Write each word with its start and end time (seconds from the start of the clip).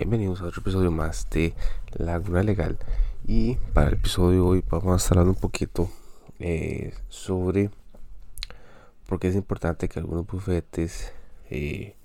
Bienvenidos 0.00 0.40
a 0.40 0.46
otro 0.46 0.62
episodio 0.62 0.90
más 0.90 1.28
de 1.28 1.52
Laguna 1.92 2.42
Legal. 2.42 2.78
Y 3.26 3.56
para 3.74 3.88
el 3.88 3.94
episodio 3.96 4.30
de 4.30 4.40
hoy 4.40 4.64
vamos 4.66 4.94
a 4.94 4.96
estar 4.96 5.18
hablando 5.18 5.36
un 5.36 5.42
poquito 5.42 5.90
eh, 6.38 6.94
sobre 7.10 7.68
por 9.06 9.20
qué 9.20 9.28
es 9.28 9.34
importante 9.34 9.90
que 9.90 9.98
algunos 9.98 10.26
bufetes 10.26 11.12
eh, 11.50 11.96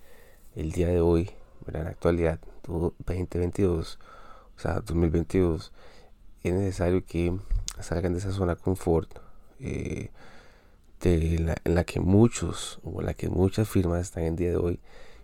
el 0.57 0.73
día 0.73 0.89
de 0.89 0.99
hoy, 0.99 1.31
en 1.67 1.85
la 1.85 1.89
actualidad, 1.91 2.41
2022, 2.67 3.97
o 4.57 4.59
sea, 4.59 4.81
2022, 4.81 5.71
es 6.43 6.53
necesario 6.53 7.05
que 7.05 7.33
salgan 7.79 8.11
de 8.11 8.19
esa 8.19 8.33
zona 8.33 8.57
confort. 8.57 9.09
Eh, 9.61 10.11
de 10.99 11.55
en 11.63 11.75
la 11.75 11.85
que 11.85 12.01
muchos 12.01 12.77
o 12.83 12.99
en 12.99 13.05
la 13.05 13.13
que 13.13 13.29
muchas 13.29 13.69
firmas 13.69 14.01
están 14.01 14.23
el 14.23 14.35
día 14.35 14.49
de 14.49 14.57
hoy 14.57 14.81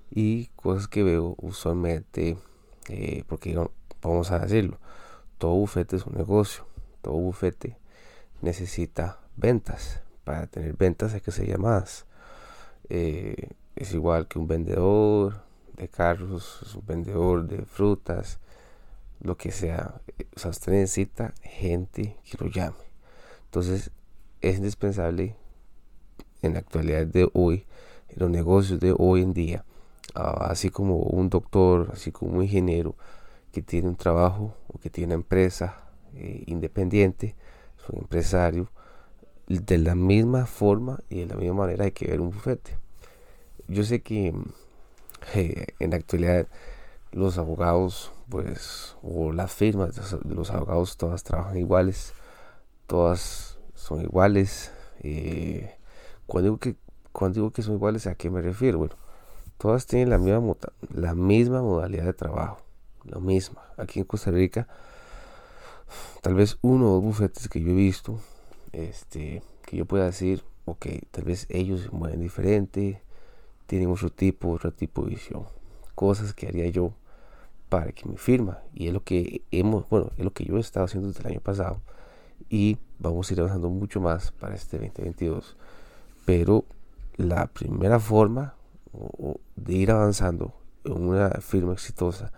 y 0.10 0.46
cosas 0.56 0.88
que 0.88 1.04
veo 1.04 1.36
usualmente 1.38 2.38
eh, 2.92 3.24
porque 3.26 3.58
vamos 4.02 4.32
a 4.32 4.40
decirlo, 4.40 4.78
todo 5.38 5.54
bufete 5.54 5.96
es 5.96 6.06
un 6.06 6.16
negocio, 6.16 6.66
todo 7.02 7.14
bufete 7.14 7.78
necesita 8.42 9.20
ventas. 9.38 10.02
Para 10.26 10.48
tener 10.48 10.76
ventas 10.76 11.14
hay 11.14 11.22
que 11.22 11.32
ser 11.32 11.48
llamadas. 11.48 12.06
Eh, 12.90 13.48
es 13.78 13.94
igual 13.94 14.28
que 14.28 14.40
un 14.40 14.48
vendedor 14.48 15.42
de 15.78 15.88
carros, 15.88 16.76
un 16.76 16.86
vendedor 16.86 17.48
de 17.48 17.64
frutas, 17.64 18.40
lo 19.22 19.38
que 19.38 19.52
sea. 19.52 20.02
O 20.36 20.40
sea, 20.40 20.52
usted 20.52 20.74
necesita 20.74 21.34
gente 21.42 22.18
que 22.30 22.38
lo 22.44 22.52
llame. 22.52 22.92
Entonces, 23.46 23.92
es 24.42 24.58
indispensable 24.58 25.38
en 26.42 26.54
la 26.54 26.60
actualidad 26.60 27.08
de 27.08 27.30
hoy, 27.34 27.66
en 28.10 28.20
los 28.20 28.30
negocios 28.30 28.82
de 28.82 28.94
hoy 28.98 29.22
en 29.22 29.34
día, 29.34 29.64
así 30.14 30.70
como 30.70 30.98
un 30.98 31.30
doctor, 31.30 31.90
así 31.94 32.12
como 32.12 32.38
un 32.38 32.44
ingeniero 32.44 32.96
que 33.52 33.62
tiene 33.62 33.88
un 33.90 33.96
trabajo 33.96 34.56
o 34.68 34.80
que 34.80 34.90
tiene 34.90 35.14
una 35.14 35.22
empresa 35.22 35.90
eh, 36.16 36.44
independiente, 36.48 37.36
es 37.78 37.90
un 37.90 38.00
empresario, 38.00 38.70
de 39.48 39.78
la 39.78 39.96
misma 39.96 40.46
forma 40.46 41.00
y 41.10 41.20
de 41.20 41.26
la 41.26 41.36
misma 41.36 41.56
manera 41.56 41.86
hay 41.86 41.92
que 41.92 42.08
ver 42.08 42.22
un 42.22 42.30
bufete. 42.32 42.78
Yo 43.68 43.84
sé 43.84 44.02
que 44.02 44.34
eh, 45.36 45.68
en 45.80 45.90
la 45.92 45.98
actualidad 45.98 46.48
los 47.12 47.38
abogados, 47.38 48.12
pues, 48.30 48.96
o 49.04 49.32
las 49.34 49.52
firmas 49.52 49.96
de 49.96 50.36
los 50.36 50.52
abogados, 50.52 50.98
todas 50.98 51.24
trabajan 51.24 51.58
iguales, 51.58 52.14
todas 52.88 53.60
son 53.76 54.02
iguales. 54.02 54.72
Eh, 55.02 55.76
cuando, 56.26 56.50
digo 56.50 56.58
que, 56.60 56.76
cuando 57.12 57.36
digo 57.36 57.52
que 57.52 57.62
son 57.62 57.76
iguales, 57.76 58.08
¿a 58.08 58.16
qué 58.16 58.30
me 58.30 58.42
refiero? 58.42 58.78
Bueno, 58.78 58.96
todas 59.62 59.86
tienen 59.86 60.10
la 60.10 60.18
misma, 60.18 60.58
la 60.92 61.14
misma 61.14 61.62
modalidad 61.62 62.06
de 62.06 62.14
trabajo, 62.14 62.58
lo 63.04 63.22
mismo. 63.22 63.62
Aquí 63.78 64.00
en 64.00 64.06
Costa 64.06 64.32
Rica, 64.32 64.68
tal 66.22 66.34
vez 66.34 66.58
uno 66.64 66.90
o 66.90 66.94
dos 66.94 67.04
bufetes 67.04 67.48
que 67.48 67.62
yo 67.62 67.70
he 67.70 67.76
visto, 67.76 68.20
este, 68.72 69.44
que 69.64 69.78
yo 69.78 69.86
pueda 69.86 70.06
decir, 70.06 70.44
ok, 70.66 70.88
tal 71.12 71.26
vez 71.26 71.46
ellos 71.50 71.82
se 71.82 71.90
mueven 71.92 72.22
diferente, 72.22 73.04
tienen 73.68 73.92
otro 73.92 74.10
tipo, 74.10 74.50
otro 74.50 74.74
tipo 74.74 75.04
de 75.04 75.12
visión, 75.12 75.46
cosas 75.94 76.34
que 76.34 76.48
haría 76.48 76.68
yo 76.70 76.94
para 77.70 77.92
que 77.92 78.10
mi 78.10 78.18
firma, 78.18 78.62
y 78.74 78.88
es 78.88 78.94
lo 78.94 79.04
que 79.04 79.44
hemos, 79.52 79.88
bueno, 79.90 80.10
es 80.18 80.26
lo 80.26 80.34
que 80.34 80.44
yo 80.44 80.58
he 80.58 80.60
estado 80.60 80.88
haciendo 80.88 81.10
desde 81.10 81.22
el 81.22 81.34
año 81.34 81.40
pasado, 81.40 81.82
y 82.50 82.80
vamos 82.98 83.30
a 83.30 83.34
ir 83.36 83.42
avanzando 83.42 83.70
mucho 83.70 84.02
más 84.02 84.32
para 84.32 84.56
este 84.56 84.80
2022. 84.80 85.56
Pero 86.26 86.66
la 87.16 87.46
primera 87.46 88.00
forma 88.00 88.56
o, 88.94 89.40
de 89.56 89.74
ir 89.74 89.92
avanzando 89.92 90.54
en 90.84 91.08
una 91.08 91.30
firma 91.42 91.74
exitosa, 91.74 92.32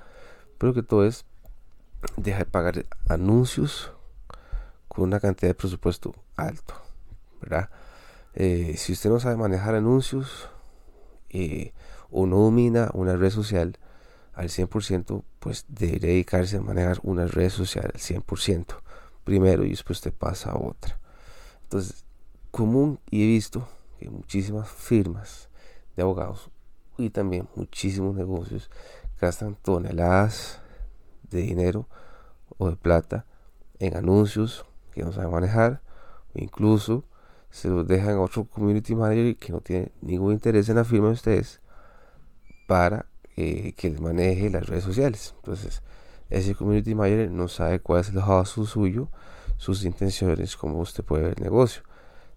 pero 0.57 0.73
que 0.73 0.83
todo 0.83 1.05
es 1.05 1.25
dejar 2.17 2.45
de 2.45 2.51
pagar 2.51 2.85
anuncios 3.07 3.91
con 4.87 5.05
una 5.05 5.19
cantidad 5.19 5.49
de 5.49 5.55
presupuesto 5.55 6.13
alto, 6.35 6.75
¿verdad? 7.41 7.69
Eh, 8.35 8.75
si 8.77 8.93
usted 8.93 9.09
no 9.09 9.19
sabe 9.19 9.35
manejar 9.35 9.75
anuncios 9.75 10.49
eh, 11.29 11.73
o 12.11 12.25
no 12.25 12.37
domina 12.39 12.89
una 12.93 13.15
red 13.15 13.29
social 13.29 13.77
al 14.33 14.49
100%, 14.49 15.23
pues 15.39 15.65
debería 15.67 16.09
dedicarse 16.09 16.57
a 16.57 16.61
manejar 16.61 16.99
una 17.03 17.27
red 17.27 17.49
social 17.49 17.91
al 17.93 17.99
100% 17.99 18.65
primero 19.23 19.63
y 19.63 19.69
después 19.69 20.01
te 20.01 20.11
pasa 20.11 20.51
a 20.51 20.57
otra. 20.57 20.99
Entonces, 21.63 22.05
común 22.51 22.99
y 23.09 23.23
he 23.23 23.27
visto 23.27 23.67
que 23.99 24.09
muchísimas 24.09 24.69
firmas 24.69 25.49
de 25.95 26.03
abogados 26.03 26.49
y 26.97 27.09
también 27.09 27.47
muchísimos 27.55 28.15
negocios 28.15 28.69
gastan 29.19 29.55
toneladas 29.55 30.59
de 31.29 31.41
dinero 31.41 31.87
o 32.57 32.69
de 32.69 32.75
plata 32.75 33.25
en 33.79 33.97
anuncios 33.97 34.65
que 34.93 35.03
no 35.03 35.11
saben 35.11 35.31
manejar 35.31 35.81
o 36.35 36.39
incluso 36.39 37.03
se 37.49 37.69
los 37.69 37.87
dejan 37.87 38.15
a 38.15 38.21
otro 38.21 38.45
community 38.45 38.95
manager 38.95 39.35
que 39.37 39.51
no 39.51 39.61
tiene 39.61 39.91
ningún 40.01 40.33
interés 40.33 40.69
en 40.69 40.75
la 40.75 40.83
firma 40.83 41.07
de 41.07 41.13
ustedes 41.13 41.61
para 42.67 43.05
eh, 43.35 43.73
que 43.73 43.89
les 43.89 44.01
maneje 44.01 44.49
las 44.49 44.65
redes 44.65 44.83
sociales. 44.83 45.35
Entonces, 45.37 45.83
ese 46.29 46.55
community 46.55 46.95
manager 46.95 47.29
no 47.29 47.47
sabe 47.47 47.79
cuál 47.79 48.01
es 48.01 48.09
el 48.09 48.17
hustle 48.17 48.65
suyo, 48.65 49.09
sus 49.57 49.85
intenciones, 49.85 50.57
cómo 50.57 50.79
usted 50.79 51.03
puede 51.03 51.23
ver 51.23 51.33
el 51.37 51.43
negocio. 51.43 51.83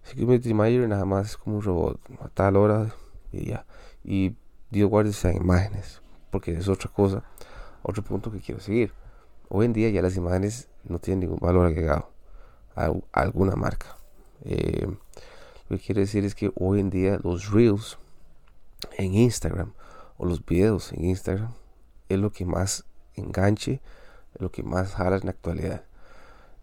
Ese 0.05 0.15
community 0.15 0.53
manager 0.53 0.87
nada 0.87 1.05
más 1.05 1.31
es 1.31 1.37
como 1.37 1.57
un 1.57 1.63
robot, 1.63 1.99
a 2.23 2.29
tal 2.29 2.55
hora 2.55 2.93
y 3.31 3.47
ya. 3.47 3.65
Y 4.03 4.35
Dios 4.69 4.89
guarde 4.89 5.11
esas 5.11 5.35
imágenes, 5.35 6.01
porque 6.31 6.51
es 6.51 6.67
otra 6.67 6.91
cosa, 6.91 7.23
otro 7.83 8.03
punto 8.03 8.31
que 8.31 8.39
quiero 8.39 8.61
seguir. 8.61 8.93
Hoy 9.49 9.65
en 9.65 9.73
día 9.73 9.89
ya 9.89 10.01
las 10.01 10.17
imágenes 10.17 10.67
no 10.83 10.99
tienen 10.99 11.21
ningún 11.21 11.39
valor 11.39 11.65
agregado 11.65 12.09
a, 12.75 12.91
alguna 13.13 13.55
marca. 13.55 13.97
Eh, 14.43 14.87
lo 15.69 15.77
que 15.77 15.83
quiero 15.83 16.01
decir 16.01 16.25
es 16.25 16.35
que 16.35 16.51
hoy 16.55 16.79
en 16.79 16.89
día 16.89 17.19
los 17.23 17.51
reels 17.51 17.97
en 18.97 19.13
Instagram 19.13 19.73
o 20.17 20.25
los 20.25 20.45
videos 20.45 20.93
en 20.93 21.05
Instagram 21.05 21.53
es 22.09 22.19
lo 22.19 22.31
que 22.31 22.45
más 22.45 22.85
enganche, 23.15 23.81
es 24.35 24.41
lo 24.41 24.51
que 24.51 24.63
más 24.63 24.93
jala 24.93 25.17
en 25.17 25.25
la 25.25 25.31
actualidad. 25.31 25.83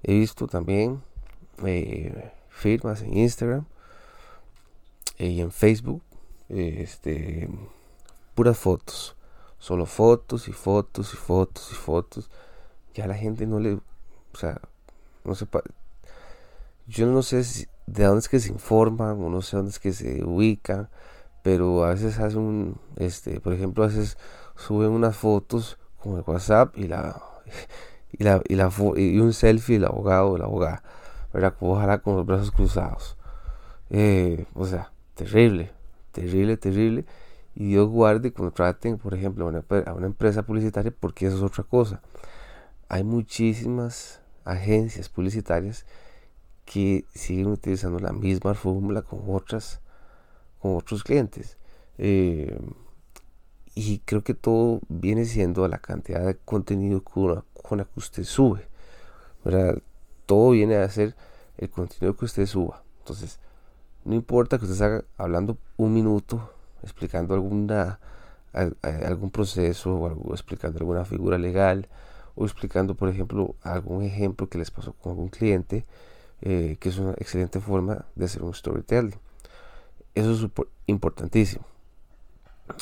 He 0.03 0.15
visto 0.15 0.47
también 0.47 1.03
eh, 1.65 2.33
firmas 2.49 3.03
en 3.03 3.17
Instagram 3.17 3.67
eh, 5.19 5.29
y 5.29 5.41
en 5.41 5.51
Facebook 5.51 6.03
este, 6.49 7.49
puras 8.35 8.59
fotos. 8.59 9.17
Solo 9.59 9.87
fotos 9.87 10.49
y 10.49 10.53
fotos 10.53 11.15
y 11.15 11.17
fotos 11.17 11.71
y 11.73 11.75
fotos. 11.75 12.31
Ya 12.95 13.07
la 13.07 13.15
gente 13.15 13.47
no 13.47 13.61
le. 13.61 13.75
O 13.75 14.37
sea, 14.37 14.61
no 15.25 15.35
sé. 15.35 15.47
Yo 16.87 17.07
no 17.07 17.23
sé 17.23 17.43
de 17.87 18.05
dónde 18.05 18.21
es 18.21 18.29
que 18.29 18.41
se 18.41 18.51
informan 18.51 19.23
o 19.23 19.31
no 19.31 19.41
sé 19.41 19.57
dónde 19.57 19.71
es 19.71 19.79
que 19.79 19.93
se 19.93 20.23
ubican. 20.25 20.91
Pero 21.43 21.85
a 21.85 21.91
veces 21.91 22.19
hacen 22.19 22.41
un. 22.41 22.81
Este, 22.97 23.41
por 23.41 23.53
ejemplo, 23.55 23.85
a 23.85 23.89
veces 23.89 24.19
suben 24.57 24.91
unas 24.91 25.17
fotos 25.17 25.79
con 25.99 26.17
el 26.19 26.25
WhatsApp 26.27 26.77
y 26.77 26.89
la. 26.89 27.23
Y, 28.17 28.23
la, 28.23 28.41
y, 28.47 28.55
la, 28.55 28.71
y 28.97 29.19
un 29.19 29.33
selfie 29.33 29.75
del 29.75 29.87
abogado 29.87 30.31
o 30.31 30.39
la 30.39 30.45
abogada. 30.45 30.83
¿Verdad? 31.33 31.55
Ojalá 31.59 31.99
con 31.99 32.17
los 32.17 32.25
brazos 32.25 32.53
cruzados. 32.53 33.17
Eh, 33.91 34.47
o 34.55 34.67
sea, 34.67 34.93
terrible 35.15 35.73
terrible, 36.15 36.57
terrible. 36.57 37.05
Y 37.55 37.69
Dios 37.69 37.89
guarde 37.89 38.33
cuando 38.33 38.53
traten, 38.53 38.99
por 38.99 39.15
ejemplo, 39.15 39.45
a 39.45 39.49
una, 39.49 39.65
a 39.87 39.95
una 39.95 40.07
empresa 40.07 40.45
publicitaria, 40.45 40.93
porque 40.99 41.27
eso 41.27 41.37
es 41.37 41.43
otra 41.43 41.65
cosa. 41.65 42.01
Hay 42.89 43.05
muchísimas 43.05 44.21
agencias 44.45 45.09
publicitarias 45.09 45.87
que 46.65 47.05
siguen 47.15 47.49
utilizando 47.49 47.99
la 47.99 48.13
misma 48.13 48.55
fórmula 48.55 49.03
con 49.03 49.21
otras 49.29 49.81
con 50.61 50.77
otros 50.77 51.05
clientes 51.05 51.59
eh, 51.99 52.59
y 53.75 53.99
creo 54.01 54.23
que 54.23 54.35
todo 54.35 54.81
viene 54.89 55.25
siendo 55.27 55.65
a 55.65 55.69
la 55.69 55.79
cantidad 55.79 56.25
de 56.25 56.37
contenido 56.37 57.03
con 57.03 57.45
la, 57.79 57.85
que 57.85 58.01
usted 58.01 58.25
sube 58.25 58.67
todo 60.27 60.51
viene 60.51 60.77
a 60.77 60.89
ser 60.89 61.15
el 61.59 61.69
contenido 61.69 62.17
que 62.17 62.25
usted 62.25 62.47
suba 62.47 62.83
entonces 63.01 63.39
no 64.05 64.15
importa 64.15 64.59
que 64.59 64.65
usted 64.65 64.77
salga 64.77 65.05
hablando 65.17 65.59
un 65.77 65.95
minuto, 65.95 66.51
explicando 66.83 67.35
alguna, 67.35 67.99
algún 68.53 69.31
proceso 69.31 69.95
o 69.95 70.33
explicando 70.35 70.79
alguna 70.79 71.05
figura 71.05 71.39
legal 71.39 71.89
o 72.35 72.45
explicando, 72.45 72.95
por 72.95 73.09
ejemplo, 73.09 73.55
algún 73.63 74.03
ejemplo 74.03 74.49
que 74.49 74.59
les 74.59 74.71
pasó 74.71 74.93
con 74.95 75.13
algún 75.13 75.29
cliente, 75.29 75.87
eh, 76.43 76.77
que 76.81 76.89
es 76.89 76.99
una 76.99 77.13
excelente 77.13 77.61
forma 77.61 78.05
de 78.15 78.25
hacer 78.25 78.43
un 78.43 78.55
storytelling. 78.55 79.19
Eso 80.15 80.33
es 80.33 80.47
importantísimo. 80.87 81.65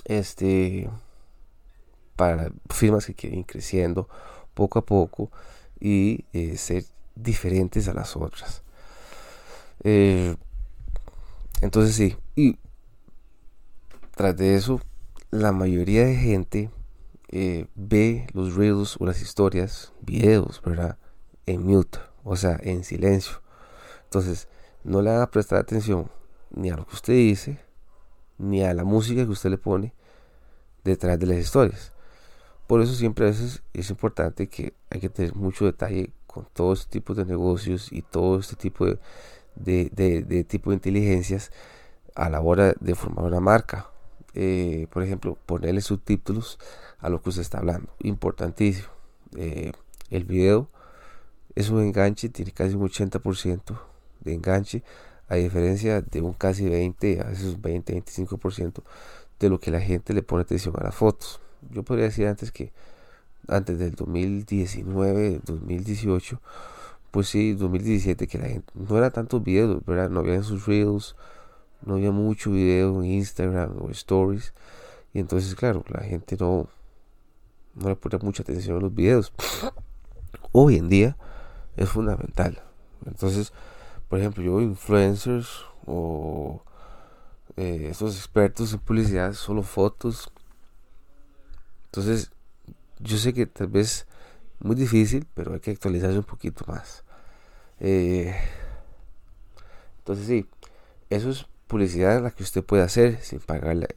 Este, 0.05 0.89
para 2.17 2.51
firmas 2.71 3.07
que 3.07 3.15
quieren 3.15 3.41
ir 3.41 3.47
creciendo 3.47 4.09
poco 4.55 4.79
a 4.79 4.85
poco 4.85 5.31
y 5.81 6.25
eh, 6.33 6.57
ser 6.57 6.85
diferentes 7.15 7.89
a 7.89 7.95
las 7.95 8.17
otras. 8.17 8.63
Eh, 9.85 10.37
entonces 11.63 11.95
sí, 11.95 12.17
y 12.35 12.59
tras 14.17 14.37
de 14.37 14.57
eso, 14.57 14.81
la 15.31 15.53
mayoría 15.53 16.05
de 16.05 16.17
gente 16.17 16.71
eh, 17.29 17.67
ve 17.77 18.27
los 18.35 18.57
reels 18.57 18.97
o 19.01 19.07
las 19.07 19.23
historias, 19.23 19.93
videos, 20.01 20.61
¿verdad? 20.63 20.99
En 21.47 21.63
mute, 21.63 21.99
o 22.25 22.37
sea, 22.37 22.59
en 22.63 22.85
silencio. 22.85 23.41
Entonces, 24.05 24.49
no 24.83 25.01
le 25.03 25.11
van 25.11 25.23
a 25.23 25.31
prestar 25.31 25.61
atención 25.61 26.11
ni 26.51 26.69
a 26.69 26.77
lo 26.77 26.85
que 26.85 26.95
usted 26.95 27.15
dice, 27.15 27.61
ni 28.39 28.63
a 28.65 28.75
la 28.75 28.85
música 28.85 29.25
que 29.25 29.31
usted 29.31 29.51
le 29.51 29.59
pone 29.59 29.95
detrás 30.83 31.19
de 31.19 31.27
las 31.27 31.39
historias. 31.39 31.93
Por 32.67 32.83
eso 32.83 32.95
siempre 32.95 33.27
a 33.27 33.29
veces 33.29 33.63
es 33.73 33.89
importante 33.89 34.49
que 34.49 34.75
hay 34.91 34.99
que 34.99 35.09
tener 35.09 35.35
mucho 35.37 35.65
detalle 35.65 36.13
con 36.27 36.47
todo 36.53 36.73
este 36.73 36.91
tipo 36.91 37.15
de 37.15 37.25
negocios 37.25 37.93
y 37.93 38.03
todo 38.03 38.41
este 38.41 38.57
tipo 38.57 38.85
de, 38.85 38.99
de, 39.55 40.45
tipo 40.49 40.71
de 40.71 40.75
inteligencias 40.75 41.51
a 42.15 42.29
la 42.29 42.41
hora 42.41 42.75
de 42.81 42.95
formar 42.95 43.25
una 43.25 43.41
marca. 43.41 43.89
Eh, 44.35 44.87
por 44.91 45.03
ejemplo, 45.03 45.37
ponerle 45.47 45.81
subtítulos 45.81 46.59
a 46.99 47.09
lo 47.09 47.21
que 47.21 47.31
usted 47.31 47.43
está 47.43 47.59
hablando. 47.59 47.93
Importantísimo. 48.01 48.89
Eh, 49.37 49.73
el 50.11 50.25
video 50.25 50.69
es 51.55 51.71
un 51.71 51.81
enganche, 51.83 52.29
tiene 52.29 52.53
casi 52.53 52.75
un 52.75 52.89
80% 52.89 53.79
de 54.21 54.35
enganche, 54.35 54.83
a 55.29 55.37
diferencia 55.37 56.01
de 56.03 56.21
un 56.21 56.33
casi 56.33 56.69
20, 56.69 57.21
a 57.21 57.25
veces 57.25 57.55
un 57.55 57.63
20, 57.63 58.05
25% 58.05 58.83
de 59.39 59.49
lo 59.49 59.59
que 59.59 59.71
la 59.71 59.81
gente 59.81 60.13
le 60.15 60.23
pone 60.23 60.43
atención 60.43 60.75
a 60.79 60.85
las 60.85 60.95
fotos. 60.95 61.41
Yo 61.71 61.83
podría 61.83 62.07
decir 62.07 62.27
antes 62.27 62.53
que 62.53 62.73
antes 63.49 63.79
del 63.79 63.93
2019, 63.95 65.41
2018, 65.45 66.41
pues 67.13 67.29
sí, 67.29 67.53
2017, 67.53 68.27
que 68.27 68.39
la 68.39 68.49
gente 68.49 68.73
no 68.75 68.97
era 68.97 69.11
tantos 69.11 69.45
videos, 69.45 69.85
¿verdad? 69.85 70.09
No 70.09 70.21
había 70.21 70.43
sus 70.43 70.67
reels, 70.67 71.15
no 71.85 71.95
había 71.95 72.11
mucho 72.11 72.53
video 72.53 73.03
en 73.03 73.11
Instagram 73.13 73.77
o 73.83 73.91
stories. 73.91 74.55
Y 75.13 75.21
entonces, 75.21 75.55
claro, 75.55 75.85
la 75.89 76.03
gente 76.05 76.39
no, 76.41 76.69
no 77.75 77.89
le 77.91 77.97
pone 77.97 78.19
mucha 78.23 78.43
atención 78.43 78.79
a 78.79 78.81
los 78.81 78.95
videos. 78.95 79.31
Hoy 80.53 80.77
en 80.77 80.89
día 80.89 81.19
es 81.77 81.91
fundamental. 81.91 82.63
Entonces, 83.05 83.53
por 84.09 84.19
ejemplo, 84.19 84.43
yo 84.43 84.63
influencers 84.63 85.67
o 85.85 86.63
eh, 87.59 87.89
estos 87.91 88.17
expertos 88.17 88.73
en 88.73 88.79
publicidad, 88.81 89.35
solo 89.35 89.63
fotos. 89.63 90.33
Entonces, 91.85 92.33
yo 93.01 93.19
sé 93.19 93.35
que 93.35 93.45
tal 93.45 93.67
vez 93.67 94.07
muy 94.63 94.77
difícil, 94.77 95.27
pero 95.35 95.55
hay 95.55 95.61
que 95.61 95.73
actualizarse 95.73 96.19
un 96.19 96.25
poquito 96.25 96.65
más. 96.67 97.05
Eh, 97.81 98.35
entonces 99.99 100.27
sí, 100.27 100.47
eso 101.11 101.31
es 101.31 101.47
publicidad 101.67 102.23
la 102.23 102.31
que 102.31 102.43
usted 102.43 102.65
puede 102.65 102.83
hacer 102.83 103.21
sin 103.23 103.41
pagarle 103.41 103.89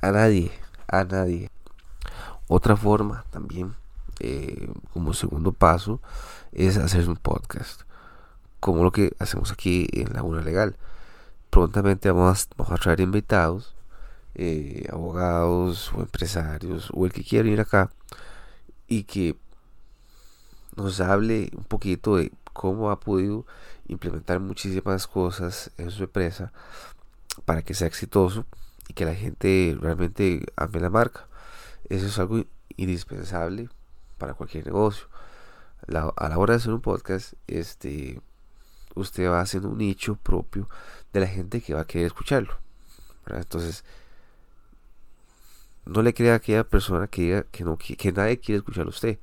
a 0.00 0.12
nadie, 0.12 0.50
a 0.86 1.04
nadie. 1.04 1.50
Otra 2.46 2.76
forma 2.76 3.24
también, 3.30 3.74
eh, 4.20 4.70
como 4.92 5.14
segundo 5.14 5.52
paso, 5.52 6.00
es 6.52 6.76
hacer 6.76 7.08
un 7.08 7.16
podcast, 7.16 7.82
como 8.60 8.84
lo 8.84 8.92
que 8.92 9.14
hacemos 9.18 9.50
aquí 9.50 9.88
en 9.92 10.12
Laguna 10.12 10.42
Legal. 10.42 10.76
Prontamente 11.50 12.10
vamos 12.10 12.48
a, 12.58 12.76
traer 12.76 13.00
invitados, 13.00 13.74
eh, 14.34 14.86
abogados 14.92 15.92
o 15.94 16.00
empresarios 16.00 16.90
o 16.92 17.06
el 17.06 17.12
que 17.12 17.24
quiera 17.24 17.48
ir 17.48 17.60
acá 17.60 17.90
y 18.88 19.04
que 19.04 19.36
nos 20.76 21.00
hable 21.00 21.50
un 21.56 21.64
poquito 21.64 22.16
de 22.16 22.32
cómo 22.52 22.90
ha 22.90 23.00
podido 23.00 23.46
implementar 23.88 24.40
muchísimas 24.40 25.06
cosas 25.06 25.70
en 25.78 25.90
su 25.90 26.04
empresa 26.04 26.52
para 27.44 27.62
que 27.62 27.74
sea 27.74 27.86
exitoso 27.86 28.46
y 28.88 28.94
que 28.94 29.04
la 29.04 29.14
gente 29.14 29.76
realmente 29.80 30.44
ame 30.56 30.80
la 30.80 30.90
marca. 30.90 31.26
Eso 31.88 32.06
es 32.06 32.18
algo 32.18 32.44
indispensable 32.76 33.68
para 34.18 34.34
cualquier 34.34 34.66
negocio. 34.66 35.06
a 35.88 36.28
la 36.28 36.38
hora 36.38 36.54
de 36.54 36.58
hacer 36.58 36.72
un 36.72 36.80
podcast, 36.80 37.34
este, 37.46 38.20
usted 38.94 39.28
va 39.28 39.40
haciendo 39.40 39.68
un 39.68 39.78
nicho 39.78 40.16
propio 40.16 40.68
de 41.12 41.20
la 41.20 41.26
gente 41.26 41.60
que 41.60 41.74
va 41.74 41.82
a 41.82 41.86
querer 41.86 42.06
escucharlo. 42.06 42.54
Entonces, 43.26 43.84
no 45.84 46.02
le 46.02 46.14
crea 46.14 46.34
a 46.34 46.36
aquella 46.36 46.64
persona 46.64 47.06
que 47.06 47.22
diga 47.22 47.42
que, 47.44 47.64
no, 47.64 47.76
que 47.76 48.12
nadie 48.12 48.38
quiere 48.38 48.58
escucharlo 48.58 48.90
a 48.90 48.94
usted. 48.94 49.18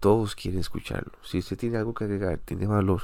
Todos 0.00 0.34
quieren 0.34 0.60
escucharlo. 0.60 1.12
Si 1.22 1.38
usted 1.38 1.56
tiene 1.56 1.76
algo 1.76 1.94
que 1.94 2.04
agregar, 2.04 2.38
tiene 2.38 2.66
valor, 2.66 3.02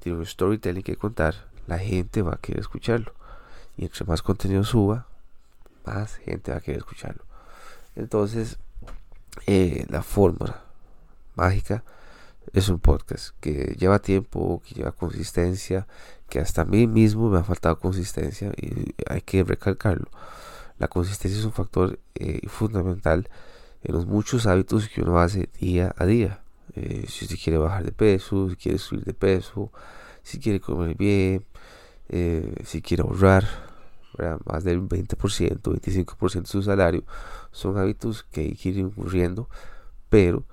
tiene 0.00 0.18
un 0.18 0.26
storytelling 0.26 0.82
que 0.82 0.96
contar, 0.96 1.34
la 1.66 1.78
gente 1.78 2.22
va 2.22 2.34
a 2.34 2.38
querer 2.38 2.60
escucharlo. 2.60 3.12
Y 3.76 3.84
entre 3.84 4.04
más 4.04 4.22
contenido 4.22 4.64
suba, 4.64 5.06
más 5.84 6.16
gente 6.16 6.50
va 6.50 6.58
a 6.58 6.60
querer 6.60 6.78
escucharlo. 6.78 7.24
Entonces, 7.94 8.58
eh, 9.46 9.86
la 9.88 10.02
fórmula 10.02 10.62
mágica 11.34 11.84
es 12.52 12.68
un 12.68 12.78
podcast 12.78 13.34
que 13.40 13.76
lleva 13.78 13.98
tiempo, 13.98 14.62
que 14.66 14.74
lleva 14.74 14.92
consistencia, 14.92 15.86
que 16.28 16.40
hasta 16.40 16.62
a 16.62 16.64
mí 16.64 16.86
mismo 16.86 17.28
me 17.28 17.38
ha 17.38 17.44
faltado 17.44 17.78
consistencia 17.78 18.52
y 18.56 18.94
hay 19.08 19.20
que 19.22 19.44
recalcarlo. 19.44 20.08
La 20.78 20.88
consistencia 20.88 21.38
es 21.38 21.44
un 21.44 21.52
factor 21.52 21.98
eh, 22.14 22.46
fundamental 22.48 23.28
en 23.82 23.94
los 23.94 24.06
muchos 24.06 24.46
hábitos 24.46 24.88
que 24.88 25.02
uno 25.02 25.18
hace 25.18 25.48
día 25.60 25.94
a 25.96 26.06
día. 26.06 26.42
Eh, 26.74 27.06
si 27.08 27.24
usted 27.24 27.38
quiere 27.42 27.58
bajar 27.58 27.84
de 27.84 27.92
peso, 27.92 28.50
si 28.50 28.56
quiere 28.56 28.78
subir 28.78 29.04
de 29.04 29.14
peso, 29.14 29.72
si 30.22 30.38
quiere 30.38 30.60
comer 30.60 30.96
bien, 30.96 31.44
eh, 32.08 32.54
si 32.64 32.82
quiere 32.82 33.02
ahorrar 33.02 33.44
más 34.46 34.64
del 34.64 34.80
20%, 34.80 35.60
25% 35.60 36.42
de 36.42 36.46
su 36.46 36.62
salario, 36.62 37.04
son 37.52 37.78
hábitos 37.78 38.22
que 38.24 38.40
hay 38.42 38.54
que 38.54 38.70
ir 38.70 38.84
ocurriendo, 38.84 39.48
pero 40.08 40.44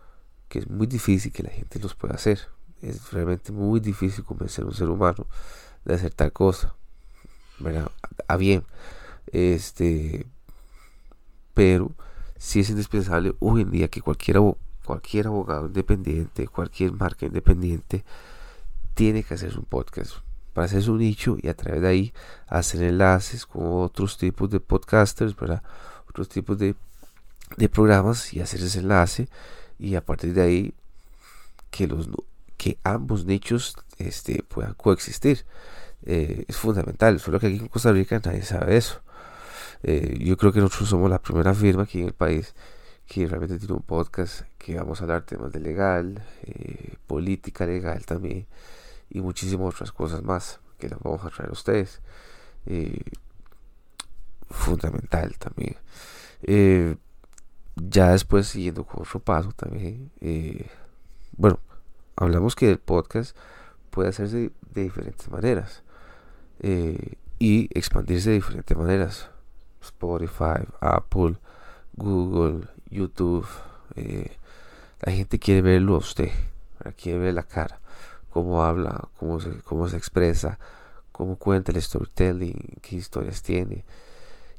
que 0.50 0.60
es 0.60 0.70
muy 0.70 0.88
difícil 0.88 1.32
que 1.32 1.44
la 1.44 1.50
gente 1.50 1.80
los 1.80 1.96
pueda 1.96 2.16
hacer. 2.16 2.40
Es 2.82 3.12
realmente 3.12 3.52
muy 3.52 3.80
difícil 3.80 4.24
convencer 4.26 4.66
a 4.66 4.68
un 4.68 4.74
ser 4.74 4.90
humano 4.90 5.28
de 5.86 5.94
hacer 5.94 6.14
tal 6.14 6.34
cosa. 6.34 6.76
A 8.28 8.38
bien. 8.38 8.66
Este, 9.28 10.28
pero 11.54 11.92
si 12.44 12.60
es 12.60 12.70
indispensable 12.70 13.34
hoy 13.40 13.62
en 13.62 13.72
día 13.72 13.88
que 13.88 14.02
cualquier, 14.02 14.38
cualquier 14.84 15.28
abogado 15.28 15.66
independiente, 15.68 16.46
cualquier 16.50 16.92
marca 16.92 17.26
independiente, 17.26 18.04
tiene 18.96 19.24
que 19.24 19.34
hacer 19.34 19.58
un 19.58 19.64
podcast 19.64 20.16
para 20.52 20.66
hacer 20.66 20.84
su 20.84 20.98
nicho 20.98 21.38
y 21.42 21.48
a 21.48 21.54
través 21.54 21.82
de 21.82 21.88
ahí 21.88 22.14
hacer 22.48 22.84
enlaces 22.84 23.46
con 23.46 23.64
otros 23.82 24.18
tipos 24.18 24.50
de 24.50 24.60
podcasters, 24.60 25.38
¿verdad? 25.38 25.64
otros 26.10 26.28
tipos 26.28 26.58
de, 26.58 26.76
de 27.56 27.70
programas 27.70 28.34
y 28.34 28.42
hacer 28.42 28.60
ese 28.60 28.80
enlace 28.80 29.30
y 29.80 29.96
a 29.96 30.06
partir 30.06 30.34
de 30.34 30.42
ahí 30.42 30.74
que 31.72 31.88
los 31.88 32.10
que 32.58 32.78
ambos 32.84 33.24
nichos 33.24 33.78
este, 33.98 34.44
puedan 34.44 34.74
coexistir 34.74 35.46
eh, 36.06 36.44
es 36.46 36.58
fundamental 36.58 37.22
solo 37.22 37.40
que 37.40 37.48
aquí 37.48 37.58
en 37.58 37.70
Costa 37.70 37.94
Rica 37.94 38.22
nadie 38.24 38.44
sabe 38.44 38.76
eso 38.76 39.02
eh, 39.84 40.18
yo 40.20 40.38
creo 40.38 40.54
que 40.54 40.62
nosotros 40.62 40.90
somos 40.90 41.10
la 41.10 41.22
primera 41.22 41.54
firma 41.54 41.84
aquí 41.84 42.00
en 42.00 42.08
el 42.08 42.14
país 42.14 42.56
que 43.06 43.28
realmente 43.28 43.60
tiene 43.60 43.74
un 43.74 43.82
podcast 43.82 44.44
que 44.58 44.76
vamos 44.78 45.02
a 45.02 45.04
hablar 45.04 45.26
temas 45.26 45.52
de 45.52 45.60
legal, 45.60 46.24
eh, 46.44 46.96
política 47.06 47.66
legal 47.66 48.06
también 48.06 48.48
y 49.10 49.20
muchísimas 49.20 49.74
otras 49.74 49.92
cosas 49.92 50.24
más 50.24 50.62
que 50.80 50.88
las 50.88 51.00
vamos 51.00 51.24
a 51.26 51.30
traer 51.30 51.50
a 51.50 51.54
ustedes. 51.54 52.02
Eh, 52.66 53.02
fundamental 54.50 55.36
también. 55.38 55.78
ya 57.76 58.12
después 58.12 58.48
siguiendo 58.48 58.86
con 58.86 59.02
otro 59.02 59.20
paso 59.20 59.52
también, 59.52 60.12
bueno, 61.36 61.60
hablamos 62.16 62.56
que 62.56 62.70
el 62.70 62.80
podcast 62.80 63.36
puede 63.90 64.10
hacerse 64.10 64.52
de 64.74 64.84
diferentes 64.84 65.30
maneras 65.30 65.84
y 67.40 67.68
expandirse 67.78 68.30
de 68.30 68.36
diferentes 68.36 68.78
maneras 68.78 69.33
Spotify, 69.84 70.66
Apple, 70.80 71.36
Google, 71.94 72.68
YouTube. 72.90 73.48
Eh, 73.96 74.32
la 75.02 75.12
gente 75.12 75.40
quiere 75.40 75.62
verlo 75.62 75.96
a 75.96 76.00
usted, 76.00 76.32
quiere 76.98 77.20
ver 77.20 77.34
la 77.34 77.44
cara, 77.44 77.80
cómo 78.30 78.64
habla, 78.64 79.10
cómo 79.20 79.40
se, 79.40 79.52
cómo 79.62 79.88
se 79.90 79.98
expresa, 79.98 80.58
cómo 81.12 81.36
cuenta 81.36 81.72
el 81.72 81.82
storytelling, 81.82 82.80
qué 82.82 82.96
historias 82.96 83.42
tiene. 83.44 83.84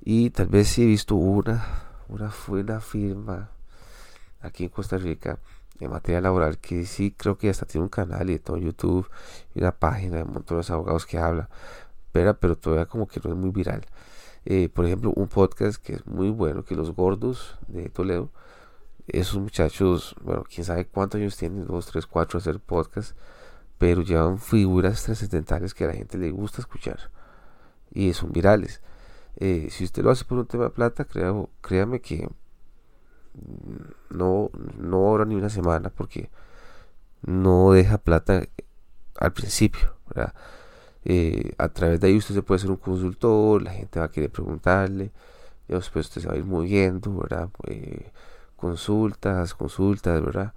Y 0.03 0.31
tal 0.31 0.47
vez 0.49 0.69
si 0.69 0.83
he 0.83 0.87
visto 0.87 1.15
una, 1.15 1.65
una 2.09 2.31
buena 2.47 2.81
firma 2.81 3.51
aquí 4.43 4.65
en 4.65 4.71
Costa 4.71 4.99
Rica 4.99 5.39
en 5.81 5.91
materia 5.91 6.21
laboral 6.21 6.59
que 6.59 6.87
sí 6.87 7.15
creo 7.17 7.37
que 7.37 7.51
hasta 7.51 7.67
tiene 7.67 7.85
un 7.85 7.89
canal 7.89 8.31
y 8.31 8.39
todo 8.39 8.57
YouTube 8.57 9.09
y 9.55 9.61
una 9.61 9.73
página 9.73 10.19
de 10.19 10.25
montones 10.25 10.69
de 10.69 10.75
abogados 10.75 11.07
que 11.07 11.19
habla, 11.19 11.49
pero, 12.13 12.39
pero 12.39 12.57
todavía 12.57 12.87
como 12.87 13.09
que 13.09 13.21
no 13.25 13.31
es 13.31 13.37
muy 13.37 13.51
viral. 13.51 13.85
Eh, 14.47 14.69
por 14.69 14.85
ejemplo, 14.85 15.13
un 15.17 15.29
podcast 15.29 15.83
que 15.83 15.95
es 15.95 16.07
muy 16.07 16.31
bueno, 16.31 16.65
que 16.65 16.75
Los 16.75 16.95
Gordos 16.95 17.57
de 17.69 17.89
Toledo, 17.89 18.31
esos 19.07 19.41
muchachos, 19.41 20.15
bueno, 20.23 20.45
quién 20.49 20.65
sabe 20.65 20.87
cuántos 20.87 21.21
años 21.21 21.37
tienen, 21.37 21.67
dos, 21.67 21.87
tres, 21.87 22.07
cuatro, 22.07 22.39
hacer 22.39 22.61
podcast, 22.61 23.17
pero 23.79 24.03
llevan 24.03 24.39
figuras 24.39 25.05
trascendentales 25.05 25.75
que 25.75 25.85
a 25.85 25.89
la 25.89 25.95
gente 25.95 26.19
le 26.19 26.31
gusta 26.31 26.61
escuchar 26.61 27.11
y 27.91 28.13
son 28.13 28.33
virales. 28.33 28.83
Eh, 29.37 29.69
si 29.71 29.85
usted 29.85 30.03
lo 30.03 30.11
hace 30.11 30.25
por 30.25 30.39
un 30.39 30.47
tema 30.47 30.65
de 30.65 30.71
plata, 30.71 31.07
créame 31.61 32.01
que 32.01 32.29
no, 34.11 34.51
no 34.79 34.97
ahora 34.97 35.25
ni 35.25 35.35
una 35.35 35.49
semana 35.49 35.91
porque 35.91 36.31
no 37.23 37.73
deja 37.73 37.99
plata 37.99 38.43
al 39.17 39.33
principio, 39.33 39.95
eh, 41.05 41.53
a 41.59 41.69
través 41.69 42.01
de 42.01 42.09
ahí 42.09 42.17
usted 42.17 42.35
se 42.35 42.43
puede 42.43 42.61
ser 42.61 42.71
un 42.71 42.77
consultor, 42.77 43.63
la 43.63 43.73
gente 43.73 43.99
va 43.99 44.07
a 44.07 44.11
querer 44.11 44.31
preguntarle, 44.31 45.11
después 45.69 46.07
usted 46.07 46.23
se 46.23 46.29
va 46.29 46.35
a 46.35 46.37
ir 46.37 46.45
moviendo, 46.45 47.15
¿verdad? 47.17 47.51
Eh, 47.67 48.11
consultas, 48.57 49.55
consultas, 49.55 50.23
¿verdad? 50.23 50.55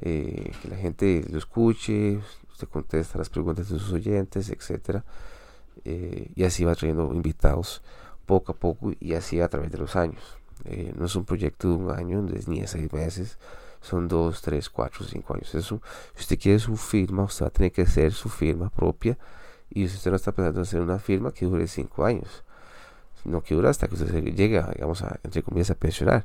Eh, 0.00 0.52
que 0.62 0.68
la 0.68 0.76
gente 0.76 1.24
lo 1.30 1.38
escuche, 1.38 2.20
usted 2.50 2.68
contesta 2.68 3.18
las 3.18 3.28
preguntas 3.28 3.68
de 3.68 3.78
sus 3.78 3.92
oyentes, 3.92 4.48
etcétera, 4.50 5.04
y 5.84 6.44
así 6.44 6.64
va 6.64 6.74
trayendo 6.74 7.12
invitados 7.14 7.82
poco 8.26 8.52
a 8.52 8.54
poco 8.54 8.92
y 9.00 9.14
así 9.14 9.40
a 9.40 9.48
través 9.48 9.70
de 9.70 9.78
los 9.78 9.96
años. 9.96 10.38
no 10.96 11.06
es 11.06 11.16
un 11.16 11.24
proyecto 11.24 11.68
de 11.68 11.74
un 11.74 11.90
año 11.90 12.22
ni 12.22 12.60
de 12.60 12.66
seis 12.66 12.92
meses, 12.92 13.38
son 13.80 14.08
dos, 14.08 14.42
tres, 14.42 14.68
cuatro, 14.68 15.04
cinco 15.04 15.34
años. 15.34 15.54
Eso, 15.54 15.80
si 16.14 16.20
usted 16.20 16.38
quiere 16.38 16.58
su 16.58 16.76
firma, 16.76 17.24
usted 17.24 17.44
va 17.44 17.48
a 17.48 17.52
tener 17.52 17.72
que 17.72 17.82
hacer 17.82 18.12
su 18.12 18.28
firma 18.28 18.68
propia. 18.70 19.16
Y 19.70 19.84
usted 19.84 20.10
no 20.10 20.16
está 20.16 20.32
pensando 20.32 20.60
en 20.60 20.62
hacer 20.62 20.80
una 20.80 20.98
firma 20.98 21.32
que 21.32 21.46
dure 21.46 21.66
cinco 21.66 22.04
años, 22.04 22.42
no 23.24 23.42
que 23.42 23.54
dure 23.54 23.68
hasta 23.68 23.88
que 23.88 23.94
usted 23.94 24.22
llegue, 24.24 24.62
digamos, 24.74 25.02
a, 25.02 25.20
entre 25.22 25.42
comillas, 25.42 25.70
a 25.70 25.74
pensionar. 25.74 26.24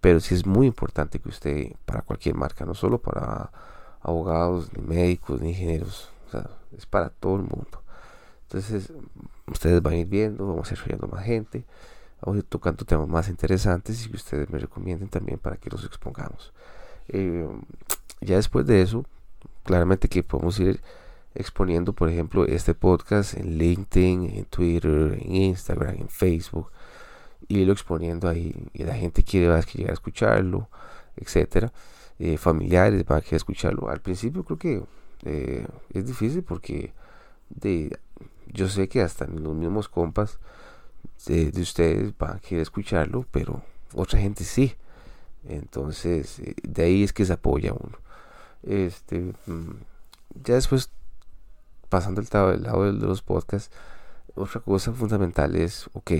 Pero 0.00 0.20
sí 0.20 0.34
es 0.34 0.46
muy 0.46 0.66
importante 0.66 1.18
que 1.18 1.28
usted, 1.28 1.72
para 1.86 2.02
cualquier 2.02 2.34
marca, 2.34 2.64
no 2.64 2.74
solo 2.74 2.98
para 2.98 3.50
abogados, 4.02 4.70
ni 4.76 4.82
médicos, 4.82 5.40
ni 5.40 5.50
ingenieros, 5.50 6.10
o 6.28 6.30
sea, 6.30 6.50
es 6.76 6.86
para 6.86 7.10
todo 7.10 7.36
el 7.36 7.42
mundo. 7.42 7.82
Entonces, 8.44 8.92
ustedes 9.46 9.82
van 9.82 9.94
a 9.94 9.96
ir 9.96 10.06
viendo, 10.06 10.46
vamos 10.46 10.70
a 10.70 10.74
ir 10.74 10.80
trayendo 10.80 11.08
más 11.08 11.24
gente 11.24 11.64
vamos 12.24 12.36
a 12.36 12.38
ir 12.38 12.44
tocando 12.44 12.84
temas 12.84 13.08
más 13.08 13.28
interesantes 13.28 14.04
y 14.04 14.10
que 14.10 14.16
ustedes 14.16 14.48
me 14.50 14.58
recomienden 14.58 15.08
también 15.08 15.38
para 15.38 15.56
que 15.56 15.70
los 15.70 15.84
expongamos. 15.84 16.52
Eh, 17.08 17.46
ya 18.20 18.36
después 18.36 18.66
de 18.66 18.80
eso, 18.80 19.04
claramente 19.64 20.08
que 20.08 20.22
podemos 20.22 20.58
ir 20.58 20.80
exponiendo, 21.34 21.92
por 21.92 22.08
ejemplo, 22.08 22.46
este 22.46 22.74
podcast 22.74 23.34
en 23.34 23.58
LinkedIn, 23.58 24.30
en 24.36 24.44
Twitter, 24.46 25.18
en 25.20 25.34
Instagram, 25.34 25.96
en 25.96 26.08
Facebook, 26.08 26.70
y 27.48 27.58
irlo 27.60 27.72
exponiendo 27.72 28.28
ahí. 28.28 28.54
Y 28.72 28.84
la 28.84 28.94
gente 28.94 29.22
quiere 29.22 29.46
que 29.64 29.78
llegar 29.78 29.90
a 29.90 29.94
escucharlo, 29.94 30.68
etcétera. 31.16 31.72
Eh, 32.18 32.36
familiares 32.38 33.04
van 33.04 33.18
a 33.18 33.20
querer 33.20 33.36
escucharlo. 33.36 33.88
Al 33.88 34.00
principio 34.00 34.44
creo 34.44 34.58
que 34.58 34.82
eh, 35.24 35.66
es 35.90 36.06
difícil 36.06 36.42
porque 36.42 36.92
de, 37.50 37.98
yo 38.52 38.68
sé 38.68 38.88
que 38.88 39.02
hasta 39.02 39.26
los 39.26 39.54
mismos 39.54 39.88
compas 39.88 40.38
de, 41.26 41.50
ustedes 41.60 42.16
van 42.16 42.36
a 42.36 42.40
querer 42.40 42.62
escucharlo, 42.62 43.26
pero 43.30 43.62
otra 43.94 44.20
gente 44.20 44.44
sí. 44.44 44.74
Entonces, 45.46 46.38
eh, 46.40 46.54
de 46.62 46.84
ahí 46.84 47.02
es 47.02 47.12
que 47.12 47.24
se 47.24 47.32
apoya 47.32 47.72
uno. 47.72 47.98
Este, 48.62 49.32
mm, 49.46 49.72
ya 50.44 50.54
después, 50.54 50.90
pasando 51.88 52.20
el 52.20 52.62
lado, 52.62 52.84
de 52.84 52.92
los 52.92 53.22
podcasts, 53.22 53.74
otra 54.34 54.60
cosa 54.60 54.92
fundamental 54.92 55.54
es, 55.54 55.88
ok, 55.92 56.10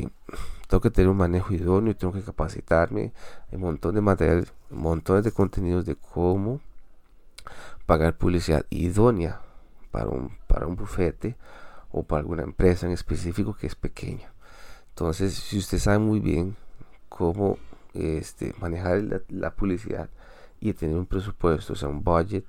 tengo 0.68 0.80
que 0.80 0.90
tener 0.90 1.08
un 1.08 1.16
manejo 1.16 1.52
idóneo, 1.52 1.96
tengo 1.96 2.12
que 2.12 2.22
capacitarme, 2.22 3.12
hay 3.50 3.56
un 3.56 3.62
montón 3.62 3.94
de 3.94 4.00
material, 4.00 4.48
montones 4.70 5.24
de 5.24 5.32
contenidos 5.32 5.84
de 5.84 5.96
cómo 5.96 6.60
pagar 7.86 8.16
publicidad 8.16 8.64
idónea 8.70 9.40
para 9.90 10.08
un, 10.08 10.36
para 10.46 10.66
un 10.66 10.76
bufete 10.76 11.36
o 11.90 12.02
para 12.02 12.20
alguna 12.20 12.42
empresa 12.42 12.86
en 12.86 12.92
específico 12.92 13.54
que 13.54 13.66
es 13.66 13.74
pequeña. 13.74 14.32
Entonces, 14.90 15.34
si 15.34 15.58
usted 15.58 15.78
sabe 15.78 15.98
muy 15.98 16.20
bien 16.20 16.56
cómo 17.08 17.58
este, 17.94 18.54
manejar 18.60 19.02
la, 19.28 19.54
publicidad 19.54 20.08
y 20.60 20.72
tener 20.72 20.96
un 20.96 21.06
presupuesto, 21.06 21.72
o 21.72 21.76
sea, 21.76 21.88
un 21.88 22.02
budget, 22.02 22.44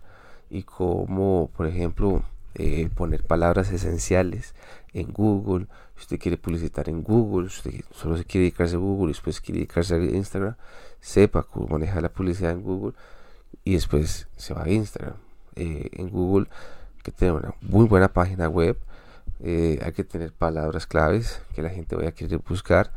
y 0.50 0.64
cómo, 0.64 1.50
por 1.56 1.68
ejemplo, 1.68 2.24
eh, 2.58 2.90
poner 2.96 3.24
palabras 3.24 3.72
esenciales 3.72 4.56
en 4.94 5.12
Google, 5.12 5.68
si 5.96 6.04
usted 6.04 6.20
quiere 6.20 6.38
publicitar 6.38 6.88
en 6.88 7.04
Google, 7.04 7.50
si 7.50 7.84
solo 7.92 8.16
se 8.18 8.24
quiere 8.24 8.46
dedicarse 8.46 8.76
a 8.76 8.80
Google 8.80 9.10
y 9.10 9.14
después 9.14 9.42
quiere 9.42 9.60
dedicarse 9.60 9.96
a 9.96 9.98
Instagram, 9.98 10.56
sepa 11.02 11.44
cómo 11.44 11.68
manejar 11.68 12.02
la 12.02 12.10
publicidad 12.10 12.52
en 12.52 12.62
Google 12.62 12.94
y 13.66 13.74
después 13.74 14.28
se 14.38 14.54
va 14.54 14.64
a 14.64 14.70
Instagram. 14.70 15.16
Eh, 15.58 15.90
en 15.94 16.10
Google, 16.10 16.48
que 17.04 17.12
tiene 17.12 17.34
una 17.34 17.54
muy 17.62 17.88
buena 17.88 18.08
página 18.08 18.48
web, 18.48 18.78
eh, 19.42 19.80
hay 19.84 19.92
que 19.92 20.06
tener 20.06 20.32
palabras 20.32 20.88
claves 20.88 21.42
que 21.54 21.62
la 21.62 21.70
gente 21.70 21.96
vaya 21.96 22.10
a 22.10 22.14
querer 22.14 22.40
buscar. 22.40 22.92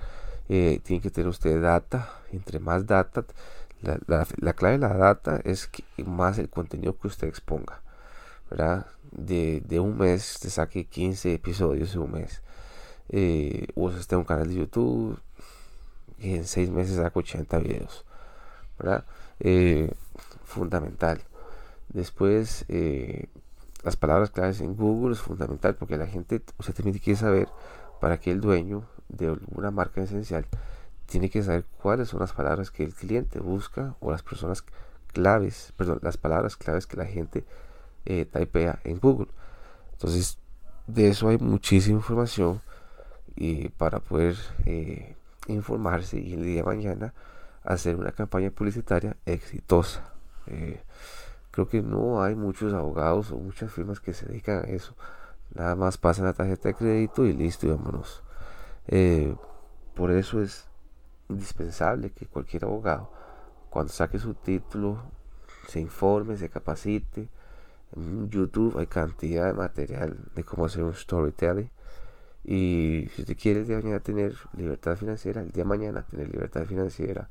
Tiene 0.46 1.00
que 1.02 1.10
tener 1.10 1.28
usted 1.28 1.60
data. 1.60 2.10
Entre 2.32 2.58
más 2.58 2.86
data, 2.86 3.24
la, 3.82 4.54
clave 4.54 4.78
de 4.78 4.88
la 4.88 4.94
data 4.94 5.40
es 5.44 5.66
que 5.66 5.84
más 6.04 6.38
el 6.38 6.48
contenido 6.48 6.96
que 6.96 7.08
usted 7.08 7.28
exponga. 7.28 7.80
¿verdad? 8.50 8.86
De, 9.18 9.60
de 9.66 9.80
un 9.80 9.98
mes 9.98 10.38
te 10.40 10.48
saque 10.50 10.86
15 10.86 11.34
episodios 11.34 11.94
en 11.94 12.00
un 12.00 12.12
mes. 12.12 12.42
Eh, 13.10 13.66
o 13.74 13.86
usted 13.86 14.16
un 14.16 14.24
canal 14.24 14.48
de 14.48 14.54
YouTube 14.54 15.18
y 16.18 16.34
en 16.34 16.46
6 16.46 16.70
meses 16.70 16.96
saca 16.96 17.18
80 17.18 17.58
videos. 17.58 18.04
¿verdad? 18.78 19.04
Eh, 19.40 19.92
fundamental. 20.44 21.20
Después, 21.88 22.64
las 23.82 23.96
palabras 23.96 24.30
claves 24.30 24.60
en 24.60 24.76
Google 24.76 25.14
es 25.14 25.20
fundamental 25.20 25.74
porque 25.74 25.96
la 25.96 26.06
gente, 26.06 26.42
usted 26.58 26.74
también 26.74 26.98
quiere 26.98 27.18
saber 27.18 27.48
para 28.00 28.18
que 28.18 28.30
el 28.30 28.40
dueño 28.40 28.84
de 29.08 29.28
alguna 29.28 29.70
marca 29.70 30.02
esencial 30.02 30.46
tiene 31.06 31.30
que 31.30 31.42
saber 31.42 31.64
cuáles 31.80 32.08
son 32.08 32.20
las 32.20 32.32
palabras 32.32 32.70
que 32.70 32.84
el 32.84 32.94
cliente 32.94 33.40
busca 33.40 33.96
o 34.00 34.10
las 34.10 34.22
personas 34.22 34.62
claves, 35.12 35.72
perdón, 35.76 36.00
las 36.02 36.18
palabras 36.18 36.56
claves 36.56 36.86
que 36.86 36.98
la 36.98 37.06
gente 37.06 37.44
eh, 38.04 38.24
typea 38.24 38.80
en 38.84 38.98
Google. 38.98 39.28
Entonces, 39.92 40.38
de 40.86 41.08
eso 41.08 41.28
hay 41.28 41.38
muchísima 41.38 41.98
información 41.98 42.62
y 43.36 43.68
para 43.68 44.00
poder 44.00 44.36
eh, 44.66 45.16
informarse 45.46 46.18
y 46.18 46.34
el 46.34 46.42
día 46.42 46.56
de 46.56 46.62
mañana 46.64 47.14
hacer 47.62 47.96
una 47.96 48.12
campaña 48.12 48.50
publicitaria 48.50 49.16
exitosa. 49.26 50.12
Eh, 50.46 50.82
creo 51.50 51.68
que 51.68 51.82
no 51.82 52.22
hay 52.22 52.34
muchos 52.34 52.72
abogados 52.72 53.30
o 53.30 53.36
muchas 53.36 53.72
firmas 53.72 54.00
que 54.00 54.14
se 54.14 54.26
dedican 54.26 54.64
a 54.64 54.68
eso. 54.68 54.94
Nada 55.54 55.74
más 55.76 55.98
pasan 55.98 56.26
la 56.26 56.32
tarjeta 56.32 56.68
de 56.68 56.74
crédito 56.74 57.26
y 57.26 57.32
listo, 57.32 57.68
vámonos. 57.68 58.22
Eh, 58.86 59.34
por 59.94 60.10
eso 60.10 60.42
es 60.42 60.66
indispensable 61.28 62.10
que 62.10 62.26
cualquier 62.26 62.64
abogado, 62.64 63.10
cuando 63.70 63.92
saque 63.92 64.18
su 64.18 64.34
título, 64.34 65.02
se 65.68 65.80
informe, 65.80 66.36
se 66.36 66.48
capacite. 66.48 67.28
En 67.96 68.28
YouTube 68.28 68.78
hay 68.78 68.86
cantidad 68.86 69.46
de 69.46 69.54
material 69.54 70.16
de 70.34 70.44
cómo 70.44 70.66
hacer 70.66 70.84
un 70.84 70.94
storytelling. 70.94 71.70
Y 72.44 73.08
si 73.14 73.22
usted 73.22 73.36
quiere 73.36 73.60
el 73.60 73.66
día 73.66 73.76
de 73.76 73.82
mañana 73.82 74.00
tener 74.00 74.34
libertad 74.56 74.96
financiera, 74.96 75.42
el 75.42 75.50
día 75.50 75.64
de 75.64 75.68
mañana 75.68 76.02
tener 76.02 76.28
libertad 76.30 76.64
financiera, 76.64 77.28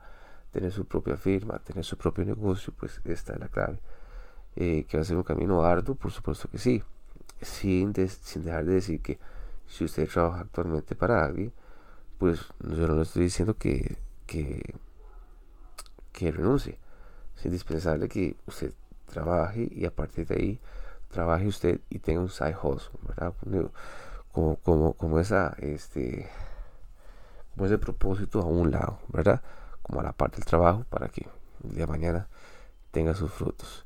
tener 0.52 0.72
su 0.72 0.86
propia 0.86 1.18
firma, 1.18 1.60
tener 1.60 1.84
su 1.84 1.98
propio 1.98 2.26
negocio, 2.26 2.74
pues 2.78 3.02
esta 3.06 3.34
es 3.34 3.40
la 3.40 3.48
clave. 3.48 3.80
Eh, 4.56 4.86
que 4.88 4.98
va 4.98 5.02
a 5.02 5.06
ser 5.06 5.18
un 5.18 5.24
camino 5.24 5.64
arduo, 5.64 5.96
por 5.96 6.12
supuesto 6.12 6.50
que 6.50 6.58
sí, 6.58 6.84
sin, 7.42 7.94
sin 8.08 8.44
dejar 8.44 8.66
de 8.66 8.74
decir 8.74 9.02
que 9.02 9.20
si 9.68 9.84
usted 9.84 10.10
trabaja 10.10 10.42
actualmente 10.42 10.96
para 10.96 11.24
alguien, 11.24 11.54
pues 12.18 12.42
yo 12.60 12.88
no 12.88 12.96
le 12.96 13.04
estoy 13.04 13.24
diciendo 13.24 13.56
que, 13.56 13.98
que, 14.26 14.76
que 16.12 16.32
renuncie. 16.32 16.80
Es 17.38 17.46
indispensable 17.46 18.10
que 18.10 18.36
usted 18.48 18.74
trabaje 19.08 19.68
y 19.72 19.86
a 19.86 19.96
partir 19.96 20.28
de 20.28 20.36
ahí 20.36 20.60
trabaje 21.10 21.48
usted 21.48 21.82
y 21.90 22.00
tenga 22.00 22.22
un 22.22 22.30
side 22.30 22.56
hustle, 22.62 23.00
¿verdad? 23.08 23.34
Como, 24.32 24.58
como, 24.58 24.94
como 24.94 25.20
esa, 25.20 25.56
este, 25.60 26.30
como 27.54 27.66
ese 27.66 27.78
propósito 27.78 28.42
a 28.42 28.46
un 28.46 28.72
lado, 28.72 29.00
¿verdad? 29.08 29.42
Como 29.82 30.02
a 30.02 30.04
la 30.04 30.14
parte 30.14 30.38
del 30.38 30.46
trabajo 30.46 30.86
para 30.90 31.10
que 31.10 31.28
el 31.64 31.72
día 31.72 31.86
de 31.86 31.92
mañana 31.92 32.28
tenga 32.92 33.16
sus 33.16 33.32
frutos. 33.32 33.86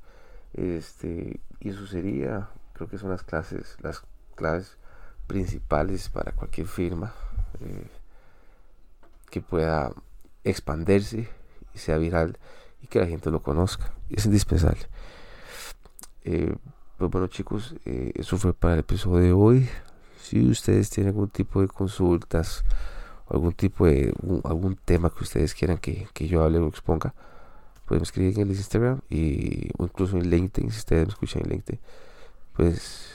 Este, 0.53 1.39
y 1.59 1.69
eso 1.69 1.87
sería, 1.87 2.49
creo 2.73 2.89
que 2.89 2.97
son 2.97 3.11
las 3.11 3.23
clases, 3.23 3.77
las 3.81 4.03
claves 4.35 4.77
principales 5.27 6.09
para 6.09 6.33
cualquier 6.33 6.67
firma 6.67 7.13
eh, 7.61 7.87
que 9.29 9.41
pueda 9.41 9.93
expandirse 10.43 11.29
y 11.73 11.77
sea 11.77 11.97
viral 11.97 12.37
y 12.81 12.87
que 12.87 12.99
la 12.99 13.07
gente 13.07 13.29
lo 13.29 13.41
conozca. 13.41 13.93
Es 14.09 14.25
indispensable. 14.25 14.81
Eh, 16.23 16.55
pues 16.97 17.11
bueno 17.11 17.27
chicos, 17.27 17.75
eh, 17.85 18.11
eso 18.15 18.37
fue 18.37 18.53
para 18.53 18.75
el 18.75 18.81
episodio 18.81 19.23
de 19.23 19.31
hoy. 19.33 19.69
Si 20.21 20.47
ustedes 20.47 20.89
tienen 20.89 21.13
algún 21.13 21.29
tipo 21.29 21.61
de 21.61 21.67
consultas, 21.67 22.63
algún 23.29 23.53
tipo 23.53 23.85
de 23.85 24.13
algún 24.43 24.75
tema 24.75 25.09
que 25.09 25.23
ustedes 25.23 25.53
quieran 25.53 25.77
que, 25.77 26.07
que 26.13 26.27
yo 26.27 26.43
hable 26.43 26.59
o 26.59 26.67
exponga, 26.67 27.13
pueden 27.85 28.03
escribir 28.03 28.35
en 28.35 28.41
el 28.41 28.55
Instagram 28.55 29.01
y, 29.09 29.69
o 29.77 29.83
incluso 29.83 30.17
en 30.17 30.29
LinkedIn, 30.29 30.71
si 30.71 30.77
ustedes 30.77 31.07
me 31.07 31.11
escuchan 31.11 31.41
en 31.43 31.49
LinkedIn, 31.49 31.79
pues 32.55 33.09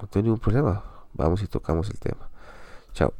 no 0.00 0.06
tengo 0.08 0.24
ningún 0.24 0.40
problema. 0.40 0.82
Vamos 1.12 1.42
y 1.42 1.46
tocamos 1.46 1.90
el 1.90 1.98
tema. 1.98 2.28
Chao. 2.94 3.12